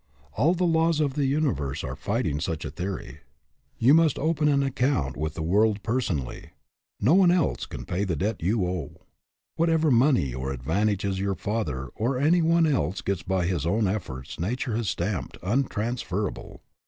[0.33, 3.19] All the laws of the universe are fighting such a theory.
[3.77, 6.53] You must open an account with the world personally.
[6.99, 9.05] No one else can pay the debt you owe.
[9.57, 14.39] Whatever money or advantages your father or any one else gets by his own efforts
[14.39, 16.63] nature has stamped" untransferable."